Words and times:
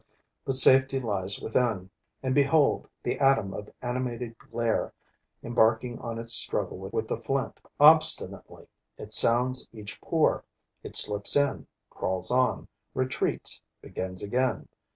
But 0.45 0.55
safety 0.55 0.99
lies 0.99 1.39
within; 1.39 1.91
and 2.23 2.33
behold 2.33 2.87
the 3.03 3.19
atom 3.19 3.53
of 3.53 3.69
animated 3.83 4.35
glair 4.39 4.93
embarking 5.43 5.99
on 5.99 6.17
its 6.17 6.33
struggle 6.33 6.79
with 6.79 7.07
the 7.07 7.17
flint. 7.21 7.59
Obstinately, 7.79 8.67
it 8.97 9.13
sounds 9.13 9.69
each 9.71 10.01
pore; 10.01 10.43
it 10.81 10.95
slips 10.95 11.35
in, 11.35 11.67
crawls 11.91 12.31
on, 12.31 12.67
retreats, 12.95 13.61
begins 13.83 14.23
again. 14.23 14.69